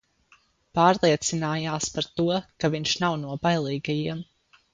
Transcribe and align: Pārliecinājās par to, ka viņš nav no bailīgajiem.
Pārliecinājās 0.77 1.89
par 1.97 2.07
to, 2.21 2.25
ka 2.65 2.73
viņš 2.77 2.95
nav 3.05 3.19
no 3.27 3.37
bailīgajiem. 3.45 4.27